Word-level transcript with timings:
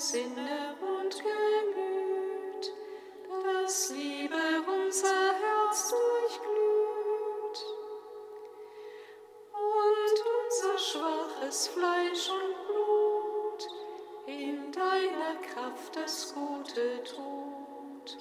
Sinne 0.00 0.74
und 0.80 1.14
Gemüt, 1.14 2.72
dass 3.44 3.90
Liebe 3.90 4.34
unser 4.66 5.34
Herz 5.34 5.90
durchglüht 5.90 7.58
und 9.52 10.16
unser 10.40 10.78
schwaches 10.78 11.68
Fleisch 11.68 12.30
und 12.30 12.66
Blut 12.66 13.68
in 14.26 14.72
deiner 14.72 15.34
Kraft 15.42 15.94
das 15.94 16.32
Gute 16.32 17.04
tut. 17.04 18.16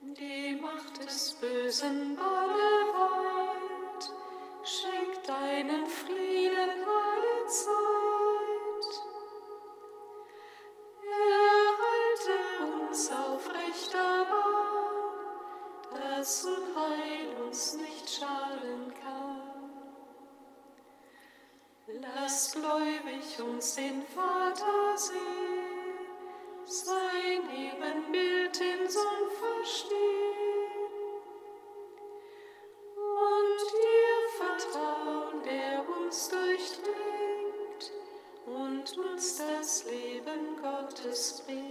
Die 0.00 0.58
Macht 0.58 1.04
des 1.04 1.34
Bösen 1.34 2.16
bei 2.16 2.41
to 41.02 41.12
speak. 41.16 41.61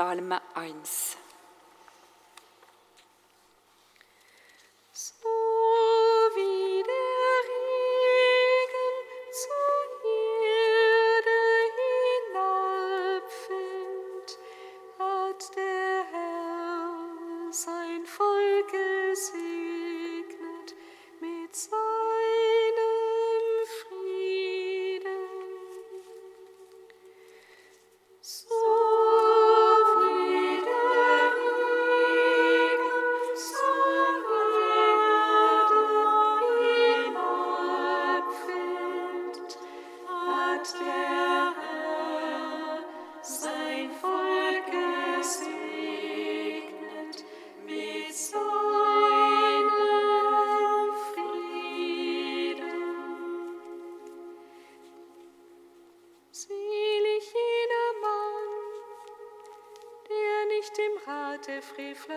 Psalm 0.00 0.32
1. 0.54 1.19
Bist 60.80 62.10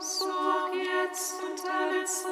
Sorg 0.00 0.72
jetzt 0.74 1.42
und 1.42 1.70
alle 1.70 2.04
Zeit. 2.06 2.31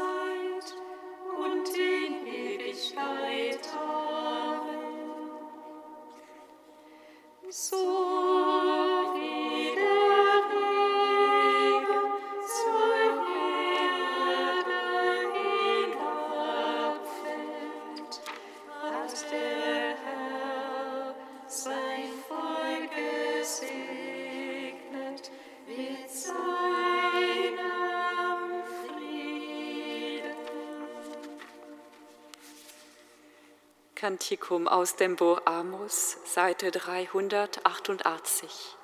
Kantikum 34.10 34.66
aus 34.66 34.96
dem 34.96 35.14
Buch 35.14 35.40
Amos, 35.44 36.16
Seite 36.24 36.72
388. 36.72 38.76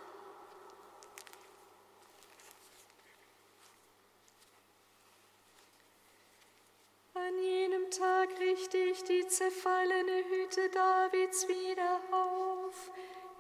An 7.15 7.39
jenem 7.43 7.91
Tag 7.91 8.29
richte 8.39 8.79
ich 8.79 9.03
die 9.03 9.27
zerfallene 9.27 10.29
Hütte 10.29 10.69
Davids 10.69 11.49
wieder 11.49 12.01
auf. 12.13 12.93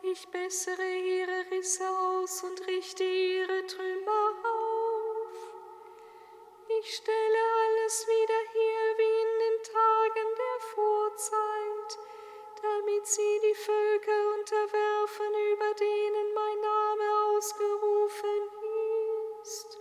Ich 0.03 0.27
bessere 0.27 0.83
ihre 0.83 1.49
Risse 1.53 1.89
aus 1.89 2.43
und 2.43 2.67
richte 2.67 3.05
ihre 3.05 3.65
Trümmer 3.65 4.35
auf. 4.43 5.37
Ich 6.81 6.97
stelle 6.97 7.39
alles 7.63 8.09
wieder 8.09 8.43
her 8.53 8.99
wie 8.99 9.23
in 9.23 9.39
den 9.39 9.63
Tagen 9.73 10.29
der 10.37 10.59
Vorzeit, 10.75 11.56
damit 12.87 13.07
sie 13.07 13.41
die 13.43 13.55
Völker 13.55 14.39
unterwerfen, 14.39 15.27
über 15.53 15.75
denen 15.75 16.35
mein 16.35 16.61
Name 16.61 17.37
ausgerufen 17.37 18.41
ist. 19.43 19.79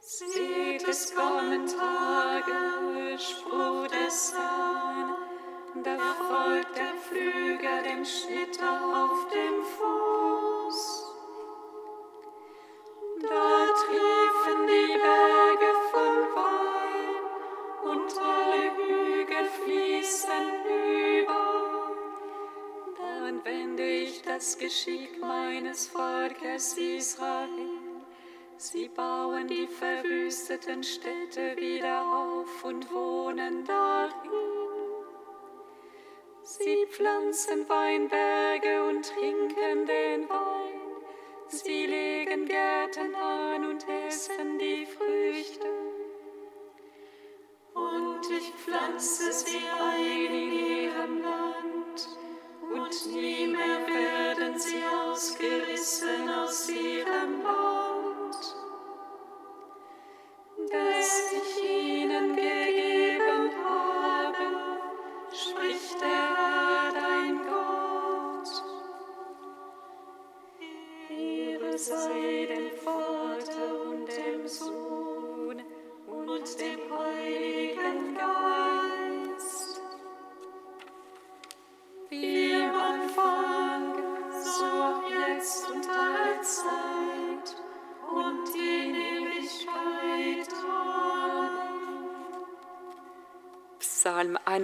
Seht, 0.00 0.88
es 0.88 1.14
kommen 1.14 1.66
Tage, 1.66 3.18
Spruch 3.18 3.86
des 3.88 4.34
Herrn, 4.34 5.16
da 5.82 5.96
folgt 6.28 6.76
der 6.76 6.94
Flüger 7.08 7.82
dem 7.82 8.04
Schnitter 8.04 9.04
auf 9.04 9.28
dem 9.32 9.64
Fuß. 9.64 11.01
Das 24.42 24.58
Geschick 24.58 25.20
meines 25.20 25.86
Volkes 25.86 26.76
Israel. 26.76 27.70
Sie 28.56 28.88
bauen 28.88 29.46
die 29.46 29.68
verwüsteten 29.68 30.82
Städte 30.82 31.56
wieder 31.56 32.02
auf 32.04 32.64
und 32.64 32.92
wohnen 32.92 33.64
darin. 33.64 34.10
Sie 36.42 36.86
pflanzen 36.90 37.68
Weinberge 37.68 38.82
und 38.88 39.06
trinken 39.06 39.86
den 39.86 40.28
Wein. 40.28 40.80
Sie 41.46 41.86
legen 41.86 42.44
Gärten 42.44 43.14
an 43.14 43.64
und 43.64 43.86
essen 44.08 44.58
die 44.58 44.86
Früchte. 44.86 45.68
Und 47.74 48.22
ich 48.28 48.52
pflanze 48.54 49.32
sie 49.32 49.62
ein 49.80 50.34
in 50.34 50.52
ihrem 50.52 51.22
Land. 51.22 51.51
Und 52.92 53.14
nie 53.14 53.46
mehr 53.46 53.86
werden 53.86 54.58
sie 54.58 54.82
ausgerissen 54.84 56.28
aus 56.28 56.68
ihrem 56.68 57.42
Land. 57.42 57.81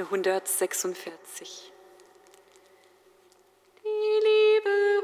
146. 0.01 1.73
Die 3.85 4.21
Liebe 4.29 5.03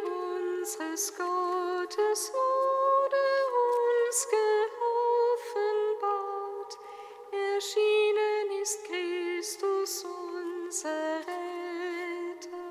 unseres 0.58 1.12
Gottes 1.16 2.32
wurde 2.32 3.24
uns 3.62 4.28
geoffenbart. 5.50 6.72
Erschienen 7.32 8.46
ist 8.62 8.78
Christus 8.84 10.04
unser 10.04 11.18
Retter. 11.18 12.68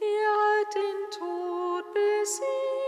Er 0.00 0.32
hat 0.60 0.74
den 0.74 1.00
Tod 1.10 1.84
besiegt 1.94 2.87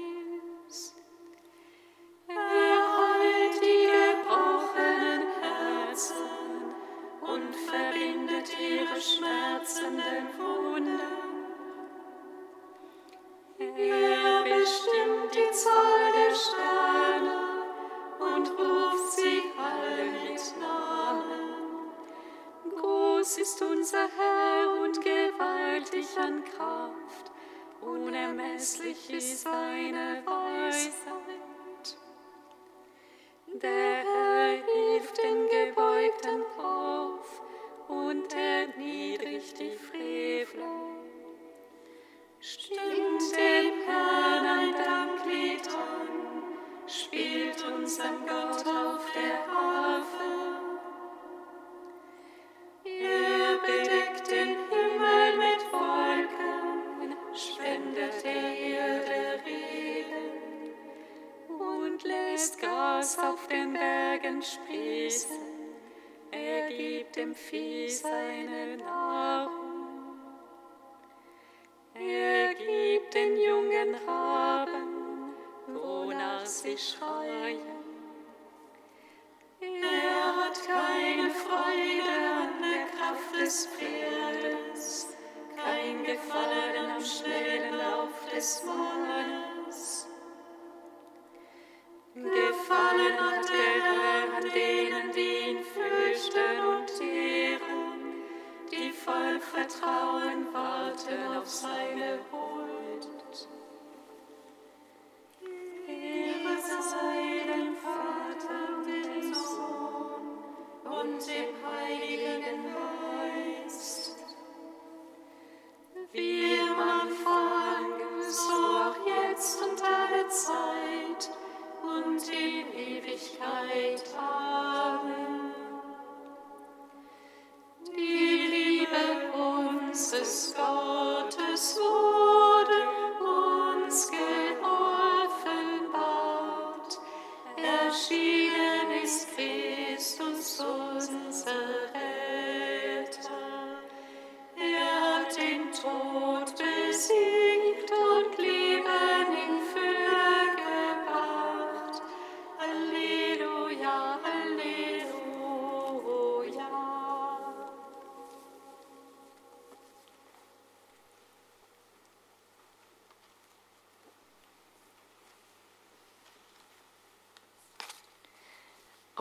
Der 33.61 33.90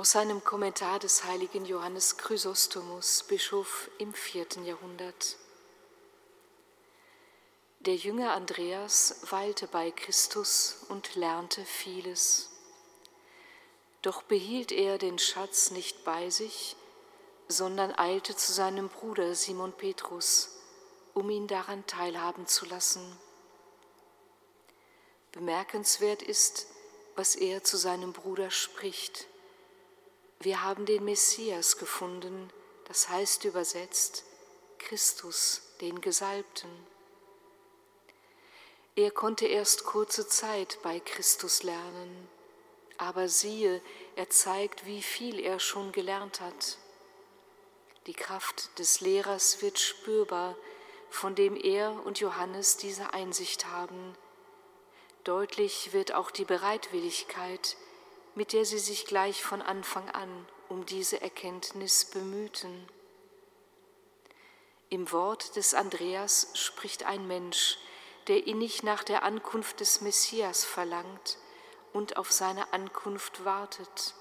Aus 0.00 0.12
seinem 0.12 0.42
Kommentar 0.42 0.98
des 0.98 1.24
heiligen 1.24 1.66
Johannes 1.66 2.16
Chrysostomus, 2.16 3.22
Bischof 3.24 3.90
im 3.98 4.14
vierten 4.14 4.64
Jahrhundert. 4.64 5.36
Der 7.80 7.96
Jünger 7.96 8.32
Andreas 8.32 9.16
weilte 9.30 9.66
bei 9.66 9.90
Christus 9.90 10.86
und 10.88 11.16
lernte 11.16 11.66
vieles. 11.66 12.48
Doch 14.00 14.22
behielt 14.22 14.72
er 14.72 14.96
den 14.96 15.18
Schatz 15.18 15.70
nicht 15.70 16.02
bei 16.02 16.30
sich, 16.30 16.76
sondern 17.48 17.94
eilte 17.94 18.34
zu 18.34 18.54
seinem 18.54 18.88
Bruder 18.88 19.34
Simon 19.34 19.74
Petrus, 19.74 20.48
um 21.12 21.28
ihn 21.28 21.46
daran 21.46 21.86
teilhaben 21.86 22.46
zu 22.46 22.64
lassen. 22.64 23.04
Bemerkenswert 25.32 26.22
ist, 26.22 26.68
was 27.16 27.34
er 27.34 27.64
zu 27.64 27.76
seinem 27.76 28.14
Bruder 28.14 28.50
spricht. 28.50 29.26
Wir 30.42 30.62
haben 30.62 30.86
den 30.86 31.04
Messias 31.04 31.76
gefunden, 31.76 32.50
das 32.88 33.10
heißt 33.10 33.44
übersetzt 33.44 34.24
Christus, 34.78 35.60
den 35.82 36.00
Gesalbten. 36.00 36.70
Er 38.96 39.10
konnte 39.10 39.44
erst 39.44 39.84
kurze 39.84 40.26
Zeit 40.26 40.78
bei 40.82 40.98
Christus 40.98 41.62
lernen, 41.62 42.26
aber 42.96 43.28
siehe, 43.28 43.82
er 44.16 44.30
zeigt, 44.30 44.86
wie 44.86 45.02
viel 45.02 45.38
er 45.40 45.60
schon 45.60 45.92
gelernt 45.92 46.40
hat. 46.40 46.78
Die 48.06 48.14
Kraft 48.14 48.78
des 48.78 49.02
Lehrers 49.02 49.60
wird 49.60 49.78
spürbar, 49.78 50.56
von 51.10 51.34
dem 51.34 51.54
er 51.54 52.02
und 52.06 52.18
Johannes 52.18 52.78
diese 52.78 53.12
Einsicht 53.12 53.66
haben. 53.66 54.16
Deutlich 55.24 55.92
wird 55.92 56.14
auch 56.14 56.30
die 56.30 56.46
Bereitwilligkeit, 56.46 57.76
mit 58.34 58.52
der 58.52 58.64
sie 58.64 58.78
sich 58.78 59.06
gleich 59.06 59.42
von 59.42 59.62
Anfang 59.62 60.08
an 60.10 60.46
um 60.68 60.86
diese 60.86 61.20
Erkenntnis 61.20 62.04
bemühten. 62.04 62.88
Im 64.88 65.10
Wort 65.12 65.56
des 65.56 65.74
Andreas 65.74 66.48
spricht 66.54 67.04
ein 67.04 67.26
Mensch, 67.26 67.78
der 68.28 68.46
innig 68.46 68.82
nach 68.82 69.02
der 69.02 69.24
Ankunft 69.24 69.80
des 69.80 70.00
Messias 70.00 70.64
verlangt 70.64 71.38
und 71.92 72.16
auf 72.16 72.30
seine 72.30 72.72
Ankunft 72.72 73.44
wartet, 73.44 74.14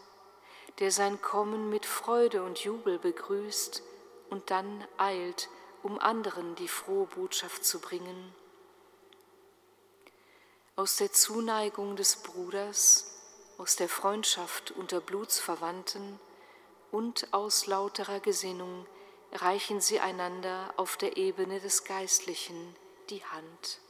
der 0.80 0.92
sein 0.92 1.22
Kommen 1.22 1.70
mit 1.70 1.86
Freude 1.86 2.44
und 2.44 2.60
Jubel 2.60 2.98
begrüßt 2.98 3.84
und 4.30 4.50
dann 4.50 4.88
eilt, 4.98 5.50
um 5.84 6.00
anderen 6.00 6.56
die 6.56 6.68
frohe 6.68 7.06
Botschaft 7.08 7.64
zu 7.64 7.80
bringen. 7.80 8.34
Aus 10.76 10.96
der 10.96 11.12
Zuneigung 11.12 11.96
des 11.96 12.18
Bruders, 12.18 13.19
aus 13.60 13.76
der 13.76 13.90
Freundschaft 13.90 14.72
unter 14.72 15.02
Blutsverwandten 15.02 16.18
und 16.92 17.34
aus 17.34 17.68
lauterer 17.68 18.22
Gesinnung 18.22 18.86
reichen 19.34 19.82
sie 19.82 20.00
einander 20.00 20.74
auf 20.78 20.96
der 20.96 21.18
Ebene 21.18 21.60
des 21.60 21.84
Geistlichen 21.84 22.76
die 23.10 23.24
Hand. 23.26 23.82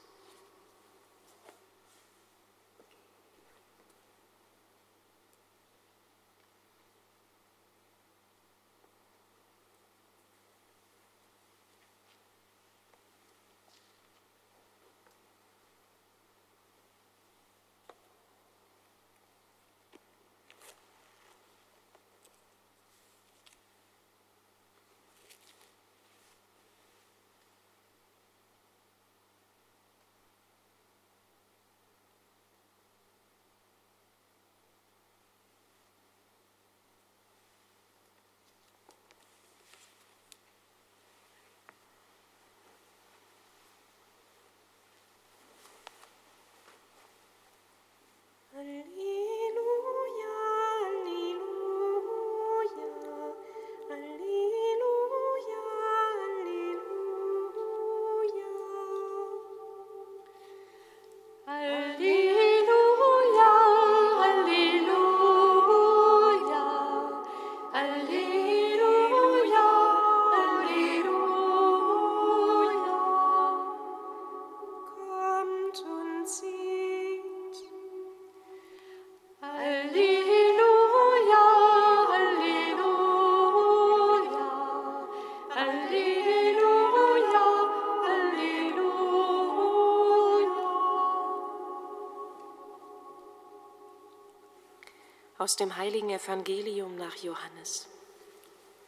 Aus 95.50 95.56
dem 95.56 95.78
heiligen 95.78 96.12
Evangelium 96.12 96.96
nach 96.96 97.16
Johannes. 97.16 97.88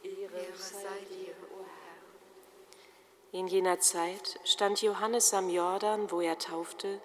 Ehre 0.04 0.46
sei 0.56 1.00
dir, 1.10 1.34
o 1.58 1.64
Herr. 1.64 3.40
In 3.40 3.48
jener 3.48 3.80
Zeit 3.80 4.40
stand 4.44 4.80
Johannes 4.84 5.34
am 5.34 5.50
Jordan, 5.50 6.12
wo 6.12 6.22
er 6.22 6.38
taufte, 6.38 7.02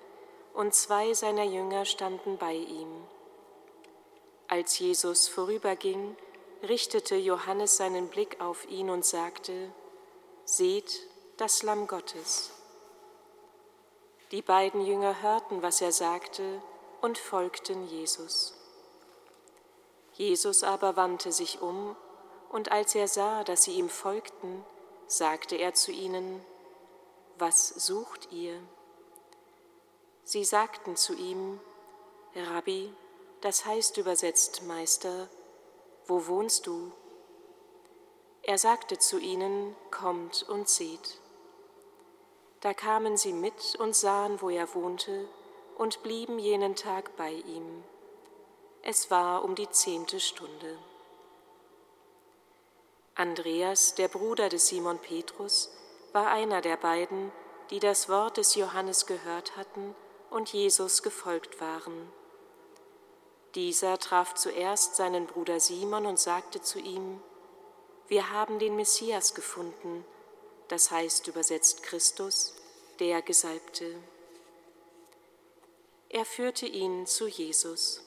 und 0.53 0.75
zwei 0.75 1.15
seiner 1.15 1.45
Jünger 1.45 1.87
standen 1.87 2.37
bei 2.37 2.53
ihm. 2.53 3.07
Als 4.47 4.79
Jesus 4.79 5.27
vorüberging, 5.27 6.19
richtete 6.63 7.17
Johannes 7.17 7.79
seinen 7.79 8.09
Blick 8.09 8.39
auf 8.43 8.69
ihn 8.69 8.91
und 8.91 9.07
sagte, 9.07 9.73
Seht 10.45 11.01
das 11.39 11.63
Lamm 11.63 11.87
Gottes. 11.87 12.51
Die 14.33 14.43
beiden 14.43 14.85
Jünger 14.85 15.23
hörten, 15.23 15.63
was 15.63 15.81
er 15.81 15.93
sagte, 15.93 16.61
und 17.01 17.17
folgten 17.17 17.89
Jesus. 17.89 18.56
Jesus 20.17 20.63
aber 20.63 20.97
wandte 20.97 21.31
sich 21.31 21.61
um, 21.61 21.95
und 22.49 22.73
als 22.73 22.95
er 22.95 23.07
sah, 23.07 23.45
dass 23.45 23.65
sie 23.65 23.73
ihm 23.73 23.91
folgten, 23.91 24.65
sagte 25.07 25.57
er 25.57 25.75
zu 25.75 25.93
ihnen, 25.93 26.45
Was 27.39 27.69
sucht 27.69 28.33
ihr? 28.33 28.59
Sie 30.25 30.43
sagten 30.43 30.97
zu 30.97 31.15
ihm, 31.15 31.61
Rabbi, 32.35 32.93
das 33.43 33.67
heißt 33.67 33.99
übersetzt 33.99 34.63
Meister, 34.63 35.29
wo 36.07 36.27
wohnst 36.27 36.67
du? 36.67 36.93
Er 38.43 38.57
sagte 38.57 38.99
zu 38.99 39.19
ihnen, 39.19 39.77
Kommt 39.91 40.49
und 40.49 40.69
seht. 40.69 41.21
Da 42.61 42.73
kamen 42.73 43.19
sie 43.19 43.35
mit 43.35 43.77
und 43.79 43.95
sahen, 43.95 44.41
wo 44.41 44.49
er 44.49 44.75
wohnte, 44.75 45.29
und 45.77 46.03
blieben 46.03 46.39
jenen 46.39 46.75
Tag 46.75 47.17
bei 47.17 47.33
ihm. 47.33 47.85
Es 48.89 49.11
war 49.11 49.43
um 49.43 49.57
die 49.57 49.69
zehnte 49.69 50.21
Stunde. 50.21 50.79
Andreas, 53.17 53.97
der 53.97 54.07
Bruder 54.07 54.49
des 54.49 54.69
Simon 54.69 55.01
Petrus, 55.01 55.73
war 56.13 56.29
einer 56.29 56.61
der 56.61 56.77
beiden, 56.77 57.33
die 57.71 57.81
das 57.81 58.09
Wort 58.09 58.37
des 58.37 58.55
Johannes 58.55 59.07
gehört 59.07 59.57
hatten 59.57 59.97
und 60.31 60.53
Jesus 60.53 61.03
gefolgt 61.03 61.61
waren. 61.61 62.13
Dieser 63.57 63.99
traf 63.99 64.35
zuerst 64.35 64.95
seinen 64.95 65.27
Bruder 65.27 65.59
Simon 65.59 66.07
und 66.07 66.21
sagte 66.21 66.63
zu 66.63 66.79
ihm, 66.79 67.21
Wir 68.07 68.31
haben 68.31 68.61
den 68.61 68.77
Messias 68.77 69.35
gefunden, 69.35 70.05
das 70.69 70.93
heißt 70.93 71.27
übersetzt 71.27 71.83
Christus, 71.83 72.55
der 73.01 73.21
Gesalbte. 73.21 73.97
Er 76.09 76.25
führte 76.25 76.67
ihn 76.67 77.05
zu 77.07 77.27
Jesus. 77.27 78.06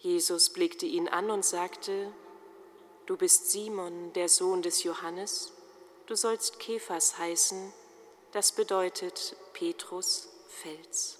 Jesus 0.00 0.50
blickte 0.50 0.86
ihn 0.86 1.08
an 1.08 1.30
und 1.30 1.44
sagte, 1.44 2.12
Du 3.06 3.16
bist 3.16 3.50
Simon, 3.50 4.12
der 4.14 4.28
Sohn 4.28 4.62
des 4.62 4.82
Johannes, 4.82 5.52
du 6.06 6.14
sollst 6.14 6.58
Kephas 6.58 7.18
heißen, 7.18 7.72
das 8.32 8.52
bedeutet 8.52 9.36
Petrus, 9.52 10.28
Fels. 10.48 11.18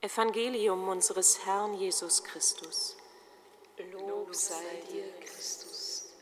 Evangelium 0.00 0.88
unseres 0.88 1.46
Herrn 1.46 1.74
Jesus 1.74 2.24
Christus. 2.24 2.96
Lob 3.92 4.34
sei 4.34 4.82
dir, 4.90 5.10
Christus. 5.20 6.12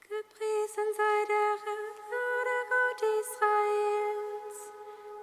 Gepriesen 0.00 0.94
sei 0.96 1.24
der 1.28 1.58
Herr, 1.64 1.97
Israels, 3.00 4.72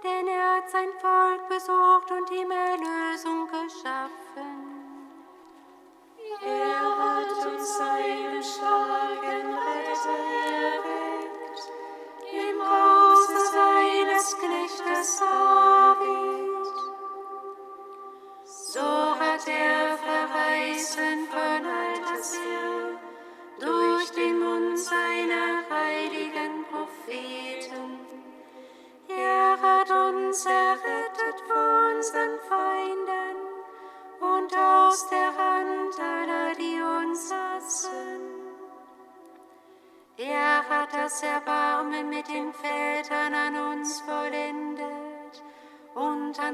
denn 0.03 0.27
er 0.27 0.57
hat 0.57 0.69
sein 0.69 0.89
Volk 0.99 1.47
besucht 1.49 2.11
und 2.11 2.31
ihm 2.31 2.51
Erlösung 2.51 3.47
geschaffen. 3.47 4.75
Er 6.41 6.97
hat 6.97 7.45
uns 7.45 7.77
seinen 7.77 8.43
starken 8.43 9.53
Retter 9.53 10.19
erweckt, 10.51 11.14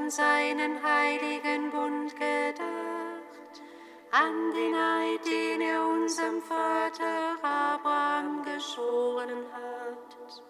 an 0.02 0.10
seinen 0.10 0.82
heiligen 0.82 1.70
Bund 1.70 2.12
gedacht, 2.16 3.62
an 4.10 4.50
den 4.52 4.74
Eid, 4.74 5.24
den 5.24 5.60
er 5.60 5.86
unserem 5.86 6.42
Vater 6.42 7.36
Abraham 7.40 8.42
geschworen 8.42 9.44
hat. 9.52 10.42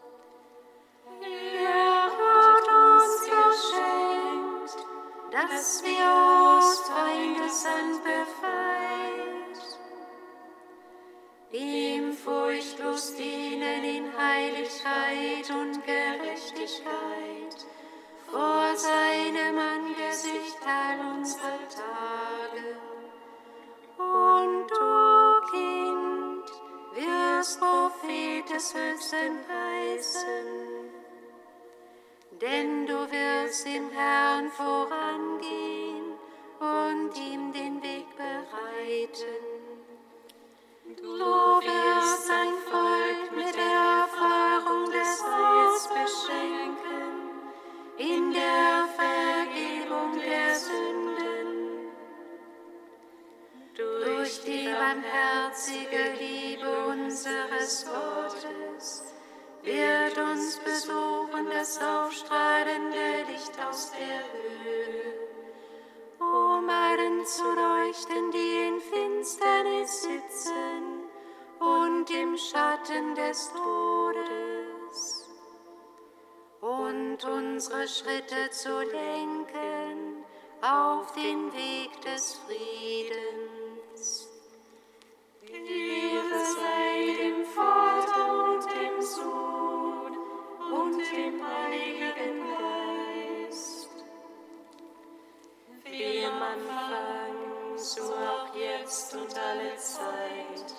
Er 1.20 2.04
hat 2.18 2.66
uns 2.82 3.20
geschenkt, 3.24 4.86
dass 5.30 5.82
wir 5.84 6.06
aus 6.08 6.88
Feindeshand 6.88 8.02
befreit, 8.04 9.58
dem 11.52 12.12
furchtlos 12.14 13.14
dienen 13.16 13.84
in 13.84 14.16
Heiligkeit 14.16 15.50
und 15.50 15.84
Gerechtigkeit 15.84 17.66
vor 18.32 18.61
seinem 19.22 19.58
Angesicht 19.58 20.58
all 20.66 21.16
unsere 21.16 21.58
Tage. 21.68 22.76
Und 23.98 24.70
du, 24.70 25.50
Kind, 25.50 26.46
wirst 26.94 27.60
Prophet 27.60 28.50
des 28.50 28.74
Höchsten 28.74 29.38
heißen 29.48 30.82
denn 32.40 32.86
du 32.86 32.94
wirst 32.94 33.64
dem 33.66 33.88
Herrn 33.90 34.50
vorangehen 34.50 36.18
und 36.58 37.16
ihm 37.16 37.52
den 37.52 37.80
Weg 37.80 38.06
bereiten. 38.16 39.62
Du 40.96 41.60
wirst 41.68 42.26
sein 42.26 42.52
Volk 42.68 43.36
mit 43.36 43.54
der 43.54 44.02
Erfahrung 44.02 44.86
des 44.86 45.22
Heils 45.22 45.88
beschenken, 45.88 47.30
in 47.98 48.32
der 48.32 48.81
Durch 54.32 54.44
die 54.44 54.64
barmherzige 54.64 56.14
Liebe 56.18 56.86
unseres 56.86 57.84
Gottes 57.84 59.04
wird 59.62 60.16
uns 60.16 60.58
besuchen 60.60 61.50
das 61.50 61.78
aufstrahlende 61.78 63.30
Licht 63.30 63.52
aus 63.62 63.92
der 63.92 64.22
Höhe, 64.32 65.12
um 66.18 66.66
allen 66.66 67.26
zu 67.26 67.44
leuchten, 67.44 68.30
die 68.30 68.68
in 68.68 68.80
Finsternis 68.80 70.02
sitzen 70.02 71.10
und 71.58 72.10
im 72.10 72.34
Schatten 72.38 73.14
des 73.14 73.52
Todes, 73.52 75.28
und 76.62 77.18
unsere 77.22 77.86
Schritte 77.86 78.48
zu 78.50 78.80
lenken 78.80 80.24
auf 80.62 81.12
den 81.12 81.52
Weg 81.52 82.00
des 82.00 82.40
Friedens. 82.46 83.51
Zeit 99.82 100.74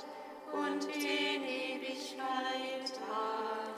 und 0.54 0.86
in 0.96 1.44
Ewigkeit. 1.44 2.92
Amen. 3.10 3.73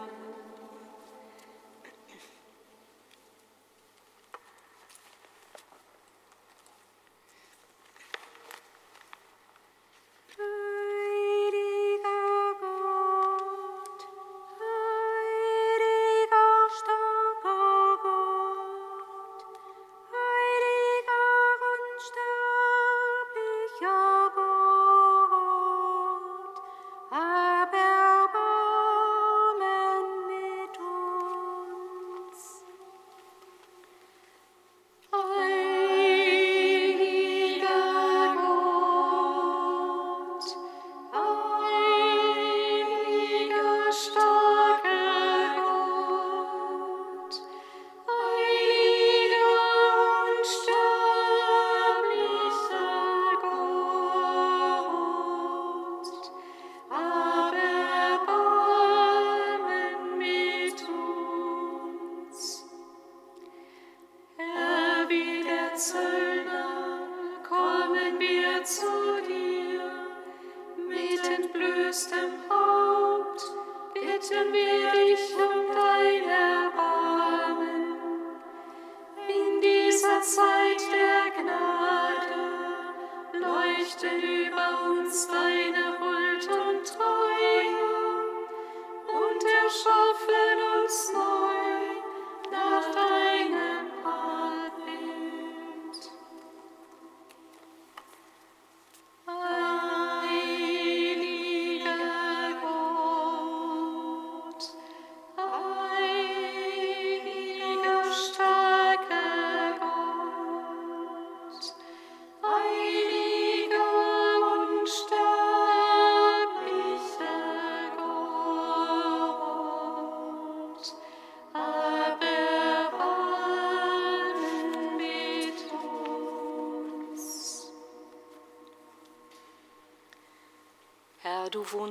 Leuchten 84.05 84.34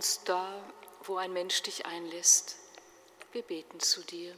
Wohnst 0.04 0.28
da, 0.28 0.62
wo 1.04 1.16
ein 1.16 1.32
Mensch 1.32 1.62
dich 1.62 1.86
einlässt. 1.86 2.56
Wir 3.32 3.40
beten 3.40 3.80
zu 3.80 4.02
dir. 4.02 4.34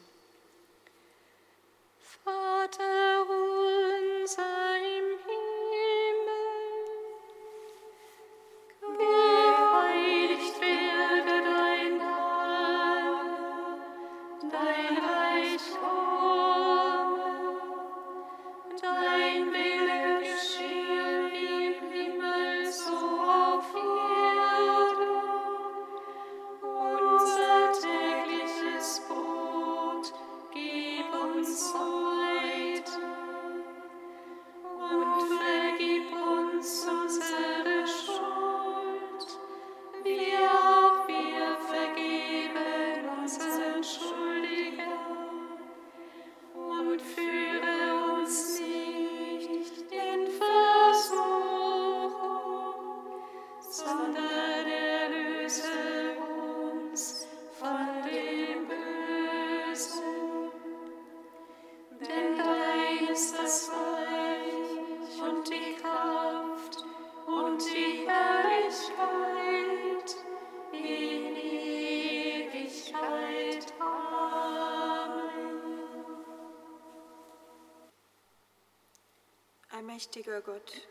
Allmächtiger 79.71 80.43
Gott, 80.43 80.87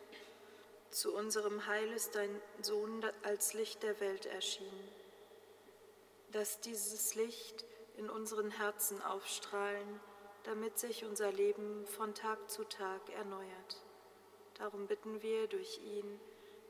zu 0.90 1.14
unserem 1.14 1.68
Heil 1.68 1.92
ist 1.94 2.16
dein 2.16 2.42
Sohn 2.64 3.06
als 3.22 3.54
Licht 3.54 3.84
der 3.84 4.00
Welt 4.00 4.26
erschienen. 4.26 4.90
Lass 6.34 6.60
dieses 6.62 7.14
Licht 7.14 7.66
in 7.98 8.10
unseren 8.10 8.50
Herzen 8.50 9.00
aufstrahlen, 9.04 10.00
damit 10.46 10.78
sich 10.78 11.04
unser 11.06 11.32
Leben 11.32 11.86
von 11.88 12.14
Tag 12.14 12.50
zu 12.50 12.64
Tag 12.64 13.02
erneuert. 13.18 13.84
Darum 14.56 14.88
bitten 14.88 15.22
wir 15.22 15.48
durch 15.48 15.80
ihn, 15.80 16.20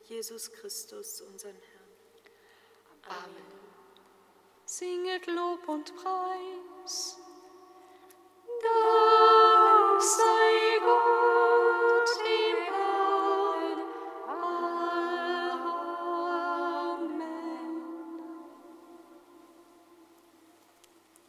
Jesus 0.03 0.51
Christus, 0.51 1.21
unseren 1.21 1.55
Herrn. 1.55 3.23
Amen. 3.23 3.55
Singet 4.65 5.27
Lob 5.27 5.67
und 5.67 5.93
Preis. 5.95 7.19